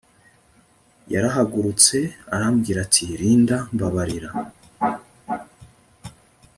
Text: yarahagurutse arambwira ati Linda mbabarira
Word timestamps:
yarahagurutse 1.13 1.97
arambwira 2.35 2.79
ati 2.85 3.03
Linda 3.19 3.57
mbabarira 3.73 4.29